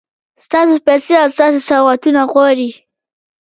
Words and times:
ستاسو 0.45 0.75
پیسې 0.87 1.13
او 1.21 1.27
ستاسو 1.35 1.59
سوغاتونه 1.69 2.21
غواړي. 2.31 2.69